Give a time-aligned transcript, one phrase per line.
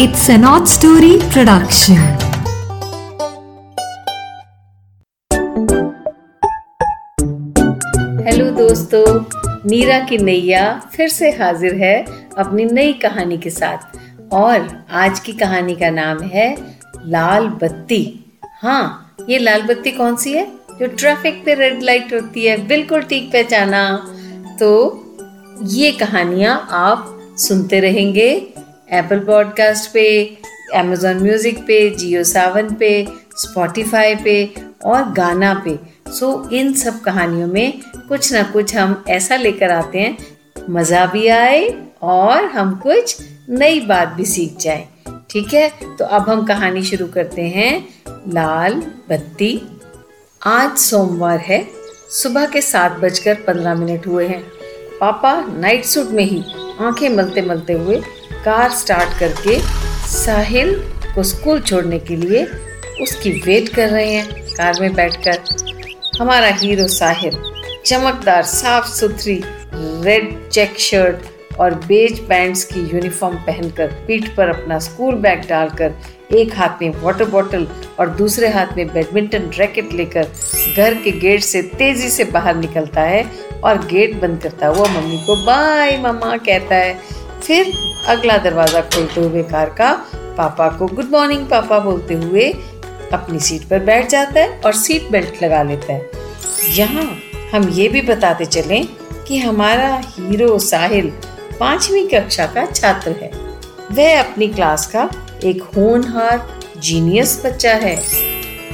[0.00, 1.98] It's an odd story production.
[8.26, 9.24] Hello दोस्तों
[9.70, 12.06] नीरा की नैया फिर से हाजिर है
[12.38, 13.98] अपनी नई कहानी के साथ।
[14.32, 16.56] और आज की कहानी का नाम है
[17.06, 18.24] लाल बत्ती।
[18.62, 20.46] हाँ ये लाल बत्ती कौन सी है?
[20.80, 24.06] जो ट्रैफ़िक पे रेड लाइट होती है, बिल्कुल ठीक पहचाना।
[24.60, 24.70] तो
[25.62, 28.54] ये कहानियाँ आप सुनते रहेंगे।
[28.92, 30.04] एप्पल पॉडकास्ट पे
[30.74, 34.54] अमेजोन म्यूज़िक पे जियो सावन पे स्पॉटिफाई पे
[34.84, 35.78] और गाना पे।
[36.12, 40.16] सो इन सब कहानियों में कुछ ना कुछ हम ऐसा लेकर आते हैं,
[40.70, 43.16] मज़ा भी आए और हम कुछ
[43.50, 44.88] नई बात भी सीख जाए।
[45.30, 45.68] ठीक है?
[45.98, 48.74] तो अब हम कहानी शुरू करते हैं, लाल
[49.10, 49.60] बत्ती।
[50.46, 51.66] आज सोमवार है,
[52.22, 54.42] सुबह के सात बजकर पंद्रह मिनट हुए हैं।
[55.00, 56.42] पापा नाइट सूट में ही।
[56.80, 57.96] आँखें मलते मलते हुए
[58.44, 59.58] कार स्टार्ट करके
[60.08, 60.74] साहिल
[61.14, 62.44] को स्कूल छोड़ने के लिए
[63.02, 65.38] उसकी वेट कर रहे हैं कार में बैठकर।
[66.20, 67.36] हमारा हीरो साहिल,
[67.86, 69.40] चमकदार साफ़ सुथरी
[70.04, 71.16] रेड चेक शर्ट
[71.60, 75.94] और बेज पैंट्स की यूनिफॉर्म पहनकर पीठ पर अपना स्कूल बैग डालकर
[76.32, 77.66] एक हाथ में वाटर बॉटल
[78.00, 80.28] और दूसरे हाथ में बैडमिंटन रैकेट लेकर
[80.76, 83.24] घर के गेट से तेज़ी से बाहर निकलता है
[83.64, 86.94] और गेट बंद करता हुआ मम्मी को बाय मम्मा कहता है।
[87.40, 87.72] फिर
[88.08, 89.92] अगला दरवाज़ा खोलते हुए कार का
[90.36, 92.50] पापा को गुड मॉर्निंग पापा बोलते हुए
[93.12, 96.10] अपनी सीट पर बैठ जाता है और सीट बेल्ट लगा लेता है।
[96.76, 97.04] यहाँ
[97.52, 98.86] हम ये भी बताते चलें
[99.28, 101.12] कि हमारा हीरो साहिल
[101.60, 103.30] पांचवी कक्षा का छात्र है।
[103.92, 105.10] वह अपनी क्लास का
[105.44, 107.96] एक होनहार जीनियस बच्चा है।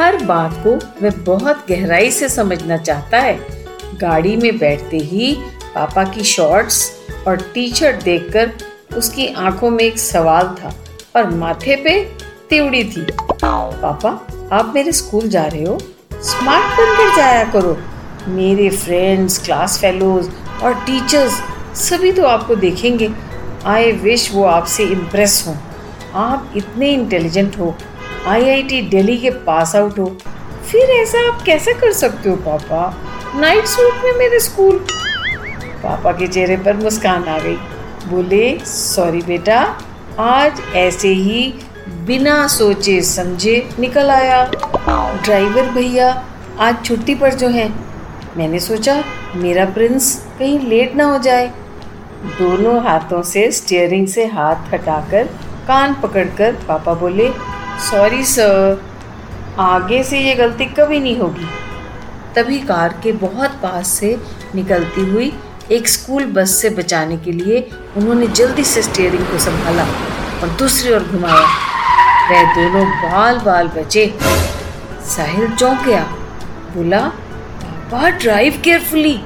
[0.00, 3.38] हर बात को वह बहुत गहराई से समझना चाहता है।
[3.94, 5.34] गाड़ी में बैठते ही
[5.74, 6.90] पापा की शॉर्ट्स
[7.28, 8.52] और टी शर्ट देखकर
[8.96, 10.74] उसकी आँखों में एक सवाल था
[11.16, 12.00] और माथे पे
[12.50, 13.06] तिवड़ी थी।
[13.44, 14.10] पापा,
[14.52, 15.78] आप मेरे स्कूल जा रहे हो?
[16.14, 17.76] स्मार्ट बनकर जाया करो।
[18.28, 20.30] मेरे फ्रेंड्स क्लास फेलोज
[20.62, 21.40] और टीचर्स
[21.78, 23.10] सभी तो आपको देखेंगे।
[23.66, 25.56] आई विश वो आपसे इम्प्रेस हो।
[26.14, 27.74] आप इतने इंटेलिजेंट हो।
[28.26, 30.06] आईआईटी दिल्ली के पास आउट हो।
[30.70, 32.94] फिर ऐसा आप कैसे कर सकते हो, पापा?
[33.36, 34.84] नाइट सूट में मेरे स्कूल
[35.82, 37.56] पापा के चेहरे पर मुस्कान आ गई।
[38.08, 39.78] बोले सॉरी बेटा,
[40.18, 41.54] आज ऐसे ही
[42.06, 44.44] बिना सोचे समझे निकल आया।
[45.24, 46.10] ड्राइवर भैया,
[46.60, 47.68] आज छुट्टी पर जो है।
[48.36, 49.02] मैंने सोचा
[49.36, 51.50] मेरा प्रिंस कहीं लेट ना हो जाए।
[52.24, 55.24] दोनों हाथों से स्टीयरिंग से हाथ हटाकर
[55.68, 57.28] कान पकड़कर पापा बोले
[57.90, 58.80] सॉरी सर
[59.58, 61.46] आगे से ये गलती कभी नहीं होगी.
[62.36, 64.16] तभी कार के बहुत पास से
[64.54, 65.32] निकलती हुई
[65.72, 69.84] एक स्कूल बस से बचाने के लिए उन्होंने जल्दी से स्टीयरिंग को संभाला
[70.42, 71.46] और दूसरी ओर घुमाया।
[72.30, 74.06] वह दोनों बाल बाल बचे।
[75.08, 76.02] साहिल चौंक गया।
[76.76, 77.00] बोला,
[77.62, 79.20] पापा ड्राइव केयरफुली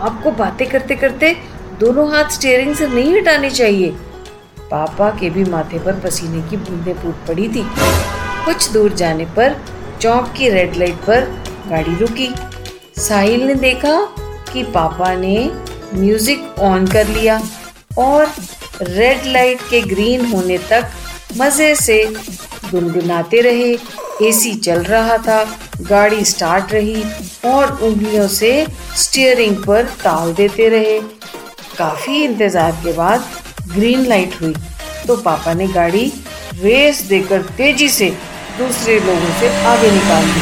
[0.00, 1.36] आपको बातें करते करते
[1.80, 3.90] दोनों हाथ स्टीयरिंग से नहीं हटाने चाहिए।
[4.70, 7.64] पापा के भी माथे पर पसीने की बूंदें फूट पड़ी थी।
[8.44, 9.56] कुछ दूर जाने पर
[10.00, 11.20] चौक की रेड लाइट पर
[11.68, 12.28] गाड़ी रुकी।
[13.00, 13.98] साहिल ने देखा
[14.52, 15.36] कि पापा ने
[15.94, 17.40] म्यूज़िक ऑन कर लिया
[17.98, 18.32] और
[18.82, 20.90] रेड लाइट के ग्रीन होने तक
[21.36, 22.04] मज़े से
[22.70, 23.72] गुनगुनाते रहे।
[24.22, 25.44] एसी चल रहा था,
[25.80, 27.04] गाड़ी स्टार्ट रही
[27.46, 30.98] और उंगलियों से स्टीयरिंग पर ताल देते रहे।
[31.78, 33.24] काफ़ी इंतज़ार के बाद
[33.68, 34.54] ग्रीन लाइट हुई।
[35.06, 36.12] तो पापा ने गाड़ी
[36.54, 38.08] रेस देकर तेज़ी से
[38.58, 40.40] दूसरे लोगों से आगे निकाल दी।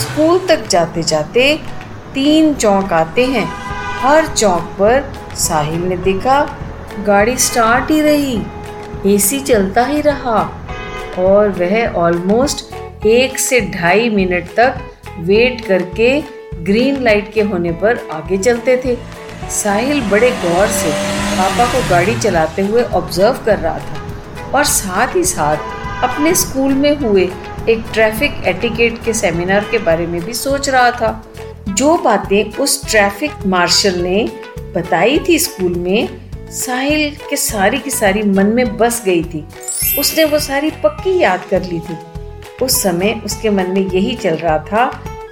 [0.00, 1.54] स्कूल तक जाते जाते
[2.14, 3.46] तीन चौक आते हैं।
[4.00, 6.40] हर चौक पर साहिल ने देखा,
[7.06, 10.40] गाड़ी स्टार्ट ही रही। एसी चलता ही रहा
[11.18, 14.78] और वह ऑलमोस्ट एक से ढाई मिनट तक
[15.20, 16.20] वेट करके
[16.64, 18.96] ग्रीन लाइट के होने पर आगे चलते थे।
[19.50, 20.90] साहिल बड़े गौर से
[21.36, 25.56] पापा को गाड़ी चलाते हुए ऑब्ज़र्व कर रहा था और साथ ही साथ
[26.04, 27.28] अपने स्कूल में हुए
[27.68, 31.24] एक ट्रैफ़िक एटिकेट के सेमिनार के बारे में भी सोच रहा था।
[31.68, 34.32] जो बातें उस ट्रैफ़िक मार्शल ने
[34.76, 36.08] बताई थी स्कूल में,
[36.50, 39.46] साहिल के सारी की सारी मन में बस गई थी।
[39.98, 41.96] उसने वो सारी पक्की याद कर ली थी।
[42.62, 44.86] उस समय उसके मन में यही चल रहा था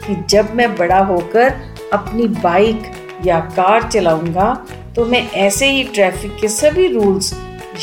[0.06, 1.54] कि जब मैं बड़ा होकर
[1.92, 2.92] अपनी बाइक
[3.24, 4.54] या कार चलाऊँगा
[4.96, 7.32] तो मैं ऐसे ही ट्रैफ़िक के सभी रूल्स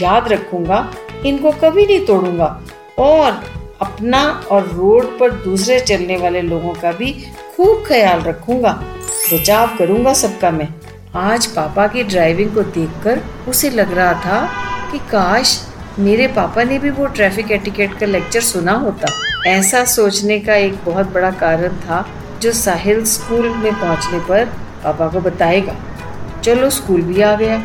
[0.01, 0.87] याद रखूँगा,
[1.25, 2.45] इनको कभी नहीं तोड़ूँगा।
[2.99, 3.41] और
[3.81, 4.21] अपना
[4.51, 7.11] और रोड पर दूसरे चलने वाले लोगों का भी
[7.55, 8.71] खूब ख्याल रखूँगा।
[9.33, 10.67] बचाव करूँगा सबका मैं।
[11.17, 14.41] आज पापा की ड्राइविंग को देखकर उसे लग रहा था
[14.91, 15.57] कि काश
[15.99, 19.13] मेरे पापा ने भी वो ट्रैफ़िक एटिकेट का लेक्चर सुना होता।
[19.47, 22.05] ऐसा सोचने का एक बहुत बड़ा कारण था
[22.41, 24.51] जो साहिल स्कूल में पहुँचने पर
[24.83, 25.75] पापा को बताएगा।
[26.43, 27.57] चलो, स्कूल भी आ गया।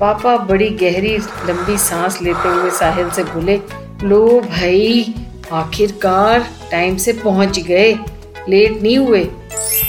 [0.00, 1.16] पापा बड़ी गहरी,
[1.46, 3.60] लंबी सांस लेते हुए साहिल से बोले,
[4.02, 5.14] लो भाई,
[5.52, 7.92] आखिरकार टाइम से पहुँच गए।
[8.48, 9.24] लेट नहीं हुए।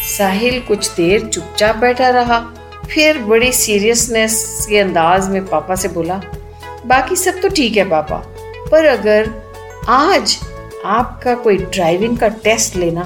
[0.08, 2.40] साहिल कुछ देर चुपचाप बैठा रहा।
[2.86, 6.22] फिर बड़ी सीरियसनेस के अंदाज में पापा से बोला,
[6.86, 8.18] बाकी सब तो ठीक है पापा,
[8.72, 9.30] पर अगर
[9.90, 10.38] आज
[10.88, 13.04] आपका कोई ड्राइविंग का टेस्ट लेना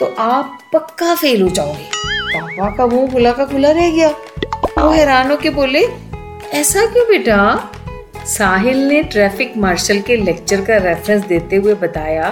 [0.00, 4.08] तो आप पक्का फेल हो जाओगे। पापा का मुँह खुला का खुला रह गया।
[4.78, 5.80] वो हैरान के बोले,
[6.54, 7.38] ऐसा क्यों बेटा?
[8.26, 12.28] साहिल ने ट्रैफ़िक मार्शल के लेक्चर का रेफरेंस देते हुए बताया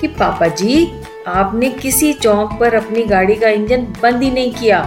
[0.00, 0.92] कि पापा जी,
[1.26, 4.78] आपने किसी चौक पर अपनी गाड़ी का इंजन बंद ही नहीं किया।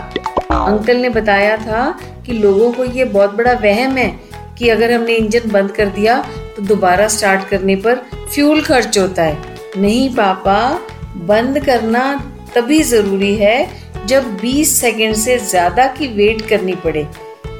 [0.51, 1.89] अंकल ने बताया था
[2.25, 4.09] कि लोगों को ये बहुत बड़ा वहम है
[4.57, 6.17] कि अगर हमने इंजन बंद कर दिया
[6.55, 7.95] तो दोबारा स्टार्ट करने पर
[8.33, 9.37] फ्यूल खर्च होता है।
[9.77, 10.79] नहीं, पापा,
[11.15, 17.07] बंद करना तभी ज़रूरी है जब 20 सेकंड से ज़्यादा की वेट करनी पड़े,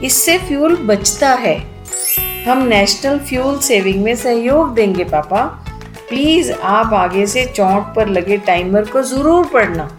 [0.04, 1.58] इससे फ्यूल बचता है।
[2.46, 5.44] हम नेशनल फ्यूल सेविंग में सहयोग देंगे, पापा।
[6.10, 9.90] प्लीज़ आप आगे से चौक पर लगे टाइमर को ज़रूर पढ़ना।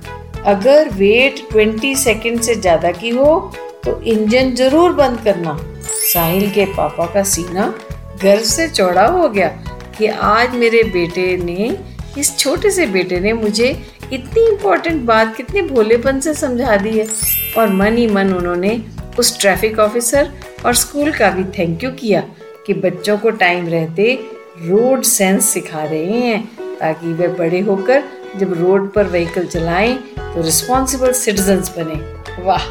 [0.46, 3.38] अगर वेट 20 सेकंड से ज़्यादा की हो
[3.84, 5.56] तो इंजन ज़रूर बंद करना।
[6.04, 7.72] साहिल के पापा का सीना
[8.16, 9.48] घर से चौड़ा हो गया
[9.98, 11.70] कि आज मेरे बेटे ने
[12.18, 13.70] इस छोटे से बेटे ने मुझे
[14.12, 17.06] इतनी इम्पोर्टेंट बात कितने भोलेपन से समझा दी है।
[17.56, 18.80] और मन ही मन उन्होंने
[19.18, 20.30] उस ट्रैफ़िक ऑफिसर
[20.66, 22.20] और स्कूल का भी थैंक यू किया
[22.66, 24.12] कि बच्चों को टाइम रहते
[24.60, 26.44] रोड सेंस सिखा रहे हैं,
[26.80, 28.02] ताकि वे बड़े होकर
[28.36, 32.66] जब रोड पर व्हीकल चलाएँ तो रिस्पॉन्सिबल सिटीजन्स बने। वाह!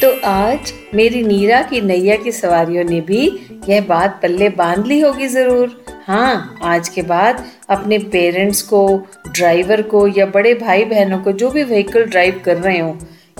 [0.00, 3.26] तो आज मेरी नीरा की नैया की सवारियों ने भी
[3.68, 5.68] यह बात पल्ले बाँध ली होगी ज़रूर।
[6.06, 8.80] हाँ आज के बाद अपने पेरेंट्स को
[9.28, 12.96] ड्राइवर को या बड़े भाई बहनों को जो भी व्हीकल ड्राइव कर रहे हो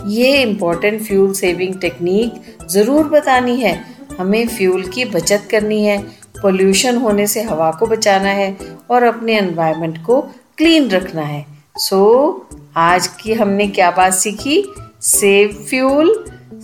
[0.06, 3.74] ये इम्पोर्टेंट फ्यूल सेविंग टेक्निक ज़रूर बतानी है।
[4.18, 5.98] हमें फ्यूल की बचत करनी है
[6.42, 8.56] पोल्यूशन होने से हवा को बचाना है
[8.90, 10.20] और अपने एनवायरनमेंट को
[10.58, 11.44] क्लीन रखना है।
[11.78, 12.02] सो
[12.50, 14.62] so, आज की हमने क्या बात सीखी?
[15.02, 16.14] Save fuel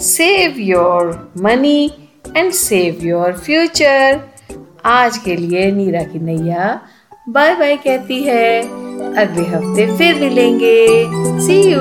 [0.00, 1.90] save your money
[2.36, 4.20] and save your future
[4.84, 6.80] आज के लिए नीरा की नैया
[7.28, 8.60] बाय बाय कहती है।
[9.14, 10.86] अगले हफ़्ते फिर मिलेंगे।
[11.40, 11.80] सी यू